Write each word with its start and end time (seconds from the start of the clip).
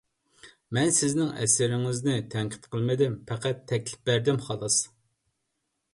مەن 0.77 0.93
سىزنىڭ 0.99 1.27
ئەسىرىڭىزنى 1.43 2.15
تەنقىد 2.35 2.65
قىلمىدىم، 2.73 3.21
پەقەت 3.33 3.61
تەكلىپ 3.73 4.11
بەردىم، 4.11 4.41
خالاس. 4.49 4.83